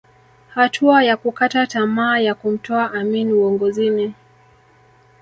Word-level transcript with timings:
Hatua 0.49 1.03
ya 1.03 1.17
kukata 1.17 1.67
tamaa 1.67 2.19
ya 2.19 2.35
kumtoa 2.35 2.93
Amin 2.93 3.31
uongozini 3.31 4.13